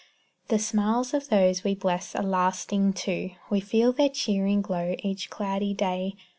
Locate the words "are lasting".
2.15-2.91